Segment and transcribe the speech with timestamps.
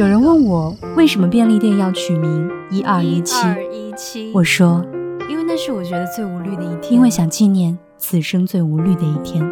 [0.00, 4.32] 有人问我为什么便利店要取名一二一七？
[4.32, 4.82] 我说，
[5.28, 9.46] 因为那是我觉得最无虑的一天，因为想纪念此生最无虑的一天。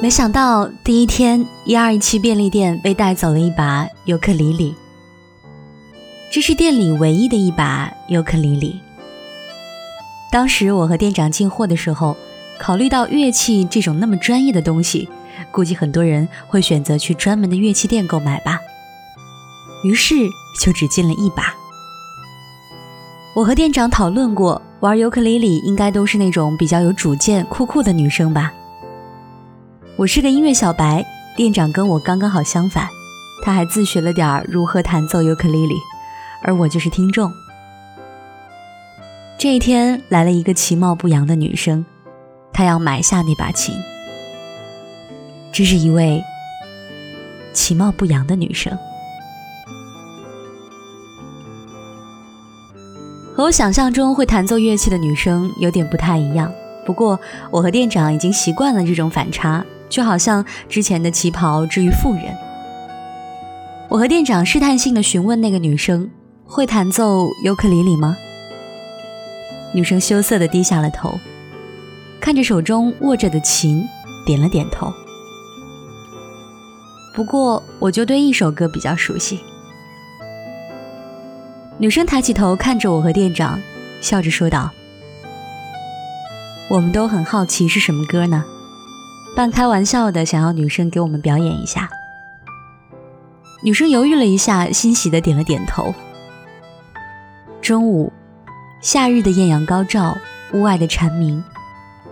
[0.00, 4.74] 没想到第一天，一二一七便利店被带走了一把尤克里里。
[6.32, 8.80] 这是店里唯一的一把尤克里里。
[10.30, 12.16] 当时我和店长进货的时候，
[12.58, 15.10] 考虑到乐器这种那么专业的东西，
[15.50, 18.58] 估计很多人会选择去专门的乐器店购买吧。
[19.84, 20.14] 于是
[20.58, 21.54] 就只进了一把。
[23.36, 28.54] 我和店长讨论过，玩尤克里里应该都是那种比较有主见、酷酷的女生吧。
[29.96, 31.04] 我是个音乐小白，
[31.36, 32.88] 店长跟我刚刚好相反，
[33.44, 35.74] 他还自学了点儿如何弹奏尤克里里。
[36.42, 37.32] 而我就是听众。
[39.38, 41.84] 这一天来了一个其貌不扬的女生，
[42.52, 43.74] 她要买下那把琴。
[45.52, 46.22] 这是一位
[47.52, 48.76] 其貌不扬的女生，
[53.34, 56.52] 和我想象中会弹奏乐器的女生有点不太一样。
[56.86, 57.20] 不过
[57.50, 62.24] 我和店长已经习惯了这种反差，就好像之前的旗袍之于妇人。
[63.88, 66.10] 我和店长试探性的询问那个女生。
[66.54, 68.14] 会弹奏尤克里里吗？
[69.72, 71.18] 女生羞涩的低下了头，
[72.20, 73.82] 看着手中握着的琴，
[74.26, 74.92] 点了点头。
[77.14, 79.40] 不过，我就对一首歌比较熟悉。
[81.78, 83.58] 女生抬起头看着我和店长，
[84.02, 84.70] 笑着说道
[86.68, 88.44] ：“我们都很好奇是什么歌呢？”
[89.34, 91.88] 半开玩笑的想要女生给我们表演一下。
[93.64, 95.94] 女生犹豫了一下，欣喜的点了点头。
[97.62, 98.12] 中午，
[98.80, 100.18] 夏日的艳阳高照，
[100.52, 101.40] 屋外的蝉鸣，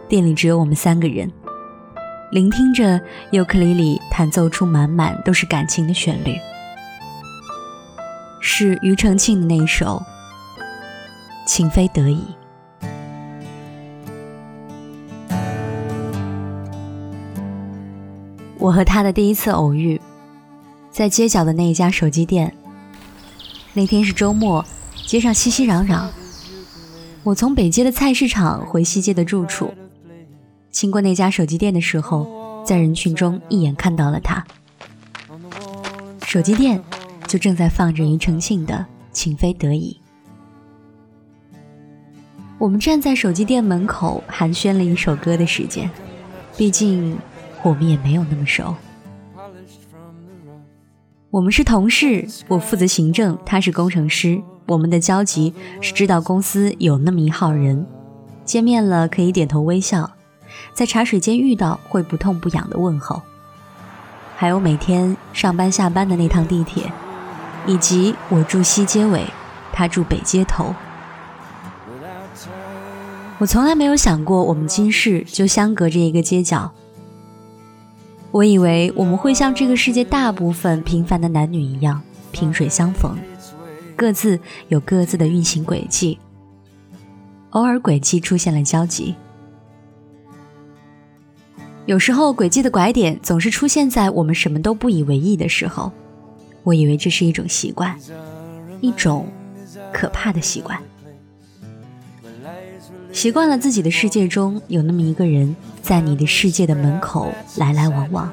[0.09, 1.28] 店里只有我们三个人，
[2.31, 3.00] 聆听着
[3.33, 6.37] 尤克里里弹奏出满满都是感情的旋律，
[8.41, 10.00] 是庾澄庆的那一首
[11.49, 12.25] 《情非得已》。
[18.56, 20.00] 我和他的第一次偶遇，
[20.93, 22.55] 在街角的那一家手机店。
[23.72, 24.65] 那天是周末。
[25.10, 26.06] 街上熙熙攘攘，
[27.25, 29.75] 我从北街的菜市场回西街的住处，
[30.71, 34.47] 经过那家手机店的时候，在人群中一眼看到了他。
[36.25, 36.81] 手机店
[37.26, 38.75] 就正在放着庾澄庆的
[39.10, 40.00] 《情非得已》。
[42.56, 45.91] 我们站在手机店门口寒暄了一首歌的时间，
[46.56, 47.19] 毕竟
[47.65, 48.76] 我们也没有那么熟。
[51.31, 54.41] 我们是同事，我负责行政，他是工程师。
[54.70, 57.84] 我们的交集是知道公司有那么一号人，
[58.44, 60.12] 见面了可以点头微笑，
[60.72, 63.20] 在茶水间遇到会不痛不痒的问候，
[64.36, 66.92] 还有每天上班下班的那趟地铁，
[67.66, 69.26] 以及我住西街尾，
[69.72, 70.72] 他住北街头。
[73.38, 76.70] 我从来没有想过我们今世就相隔着一个街角。
[78.31, 82.00] 我以为我们会像这个世界大部分平凡的男女一样，
[82.31, 83.19] 萍水相逢。
[84.00, 86.19] 各自有各自的运行轨迹，
[87.50, 89.15] 偶尔轨迹出现了交集。
[91.84, 95.93] 有时候轨迹的拐点总是出现在我们什么都不以为意的时候。
[96.62, 97.94] 我以为这是一种习惯，
[98.81, 99.28] 一种
[99.93, 100.81] 可怕的习惯。
[103.12, 108.32] 习惯了自己的世界中有那么一个人在你的世界的门口来来往往，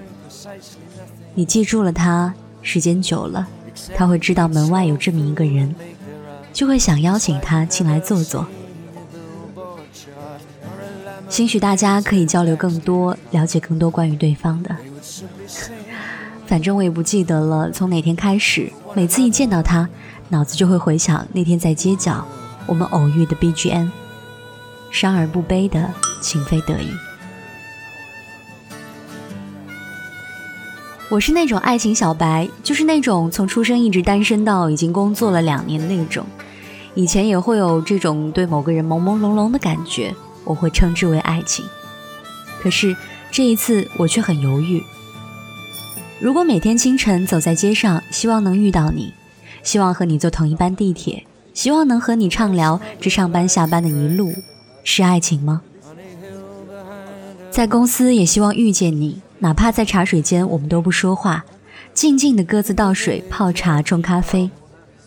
[1.35, 3.49] 你记住了他，时间久了。
[3.95, 5.75] 他会知道门外有这么一个人，
[6.53, 8.45] 就会想邀请他进来坐坐。
[11.29, 14.75] 兴许大家可以交流更多，了解更多关于对方的。
[16.47, 19.89] 反正我也不记得了，从哪天开始，每次一见到他，
[20.29, 22.25] 脑子就会回想那天在街角
[22.65, 23.89] 我们偶遇的 BGM，
[24.89, 26.87] 伤而不悲的情非得已。
[31.09, 36.25] 我是那种爱情小白，就是那种从出生一直单身到已经工作了两年的那种，
[36.95, 40.13] 以前也会有这种对某个人朦朦胧胧的感觉，
[40.43, 41.63] 我会称之为爱情。
[42.59, 42.93] 可是
[43.31, 44.83] 这一次我却很犹豫。
[46.19, 49.13] 如果每天清晨走在街上，希望能遇到你，
[49.63, 54.33] 希望和你坐同一班地铁，希望能和你畅聊这上班下班的一路，
[54.83, 55.61] 是爱情吗？
[57.49, 61.45] 在公司也希望遇见你，哪怕在茶水间我们都不说话，
[61.93, 64.49] 静静的各自倒水、泡茶、冲咖啡，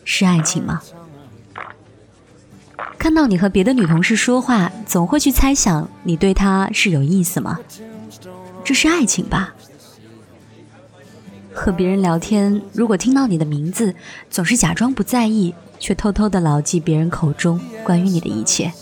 [0.04, 0.80] 是爱情吗？
[2.98, 7.58] 看到你和别的女同事说话，总会去猜想你对她是有意思吗？
[8.62, 9.54] 这是爱情吧？
[11.52, 13.94] 和别人聊天，如果听到你的名字，
[14.30, 18.72] 总是假装不在意，却偷偷的牢记别人口中关于你的一切，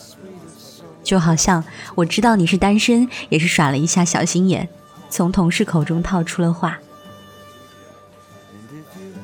[1.02, 1.64] 就好像
[1.94, 4.68] 我知道你是单身，也是耍了一下小心眼，
[5.08, 6.78] 从同事口中套出了话。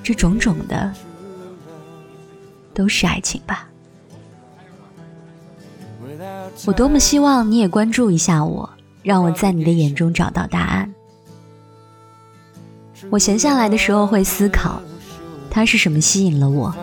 [0.03, 0.93] 这种种的，
[2.75, 3.69] 都是爱情吧？
[6.67, 8.69] 我多么希望你也关注一下我，
[9.03, 10.93] 让我在你的眼中找到答案。
[13.11, 14.81] 我闲下来的时候会思考，
[15.51, 16.75] 他是什么吸引了我？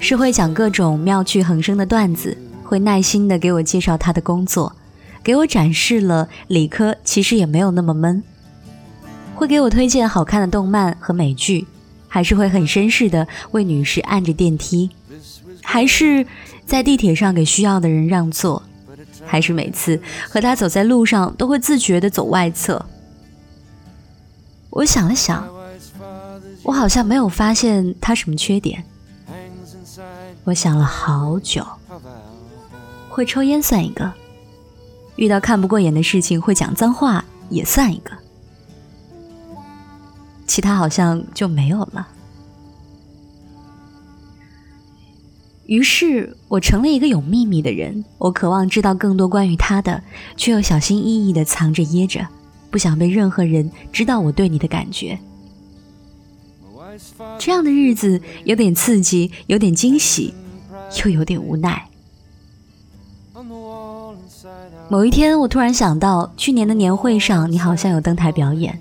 [0.00, 4.72] 是会讲各种妙趣横生的段子，会耐心的给我介绍他的工作，
[5.28, 8.22] 给我展示了理科其实也没有那么闷，
[9.34, 11.66] 会给我推荐好看的动漫和美剧，
[12.08, 14.88] 还是会很绅士的为女士按着电梯，
[15.62, 16.26] 还是
[16.64, 18.62] 在地铁上给需要的人让座？
[19.26, 22.86] 还是每次和他走在路上都会自觉的走外侧。
[24.70, 25.46] 我想了想，
[26.62, 28.82] 我好像没有发现他什么缺点。
[30.44, 31.62] 我想了好久，
[33.10, 34.10] 会抽烟算一个，
[35.18, 38.12] 遇到看不过眼的事情会讲脏话也算一个，
[40.46, 42.06] 其他好像就没有了。
[45.66, 50.00] 于是我成了一个有秘密的人，我渴望知道更多关于他的，
[50.36, 52.26] 却又小心翼翼的藏着掖着，
[52.70, 55.18] 不想被任何人知道我对你的感觉。
[57.40, 60.32] 这样的日子有点刺激，有点惊喜，
[61.04, 61.87] 又有点无奈。
[64.88, 68.78] 某一天，我突然想到，去年的年会上你好像有登台表演，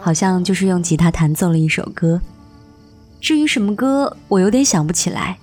[0.00, 2.20] 好像就是用吉他弹奏了一首歌。
[3.20, 5.38] 至于什么歌，我有点想不起来。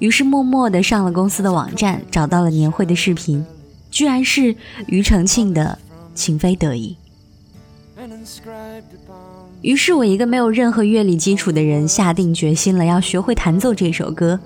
[0.00, 3.46] 于是默默地上了公司的网站，找到了年会的视频，
[3.90, 4.54] 居然是
[4.88, 5.78] 庾澄庆的
[6.14, 6.96] 《情非得已》。
[9.62, 14.38] 于是我一个没有任何乐理基础的人，下定决心了要学会弹奏这首歌。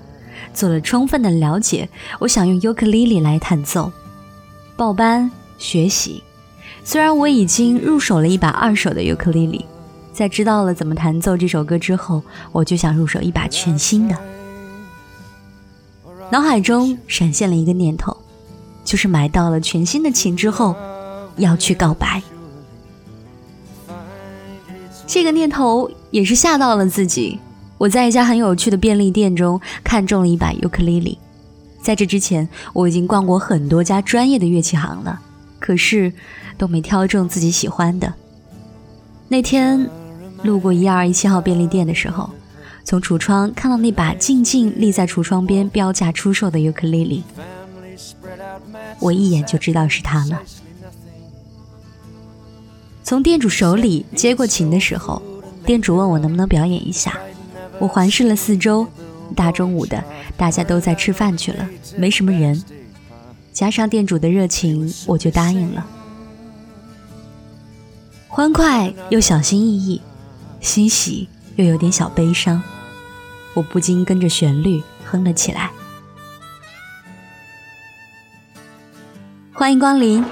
[0.53, 1.87] 做了充分的了解，
[2.19, 3.91] 我想用尤克里里来弹奏。
[4.75, 6.23] 报班学习，
[6.83, 9.65] 虽然我已经入手了一把二手的尤克里里，
[10.13, 14.15] 在知道了怎么弹奏这首歌之后，我就想入手一把全新的。
[16.31, 18.15] 脑海中闪现了一个念头，
[18.85, 20.75] 就是买到了全新的琴之后，
[21.37, 22.21] 要去告白。
[25.07, 27.39] 这个念头也是吓到了自己。
[27.79, 31.17] 我在一家很有趣的便利店中看中了一把尤克里里。
[31.81, 35.19] 在这之前，我已经逛过很多家专业的乐器行了，
[35.59, 36.13] 可是
[36.57, 38.13] 都没挑中自己喜欢的。
[39.29, 39.89] 那天
[40.43, 42.29] 路过一二一七号便利店的时候。
[42.85, 47.23] 从橱窗看到那把静静立在橱窗边标价出售的尤克里里，
[48.99, 50.41] 我一眼就知道是他了。
[53.03, 55.21] 从店主手里接过琴的时候，
[55.67, 57.15] 店主问我能不能表演一下。
[57.79, 58.87] 我环视了四周，
[59.35, 60.03] 大中午的，
[60.37, 61.67] 大家都在吃饭去了，
[61.97, 62.63] 没什么人。
[63.51, 65.85] 加上店主的热情，我就答应了。
[68.27, 70.01] 欢快又小心翼翼，
[70.61, 71.27] 欣喜。
[71.55, 72.63] 又有点小悲伤，
[73.53, 75.69] 我不禁跟着旋律哼了起来。
[79.51, 80.23] 欢迎光临。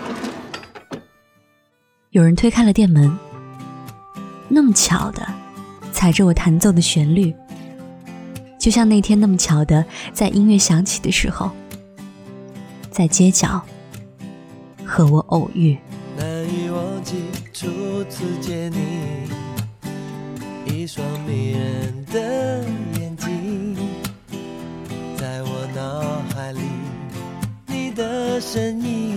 [2.11, 3.19] 有人推开了店门，
[4.47, 5.27] 那么巧的，
[5.97, 7.33] 踩着我弹奏的旋律，
[8.59, 11.49] 就像那天那么巧的，在音乐响起的时候，
[12.91, 13.59] 在街角
[14.85, 15.75] 和我偶遇。
[16.15, 17.15] 难以忘记
[17.51, 17.65] 初
[18.11, 18.77] 次见你。
[20.71, 22.63] 一双迷人的
[22.99, 23.75] 眼睛，
[25.17, 26.59] 在我脑海里，
[27.65, 29.16] 你的身影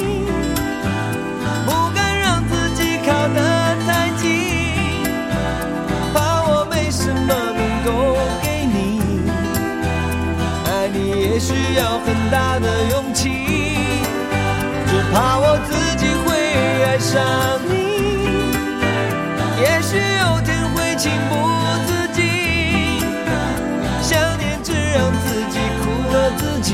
[15.11, 16.29] 怕我自己会
[16.85, 17.19] 爱上
[17.67, 17.71] 你。
[19.61, 21.31] 也许有天会情不
[21.85, 22.19] 自禁，
[24.01, 26.69] 想念只让自己苦了自己。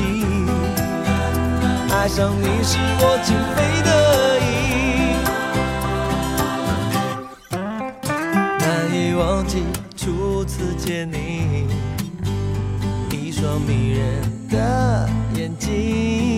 [1.90, 3.90] 爱上你是我情非得
[4.46, 4.46] 已，
[8.60, 8.64] 难
[8.94, 9.64] 以忘记
[9.96, 11.66] 初次见你，
[13.10, 16.37] 一双迷人的眼睛，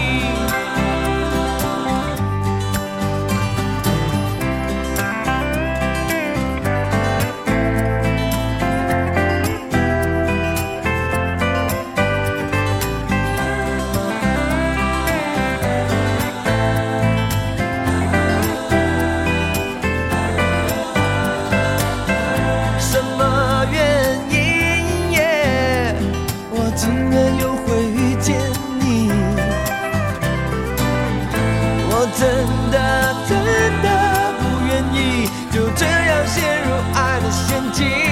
[35.81, 38.10] 这样陷入爱的陷阱。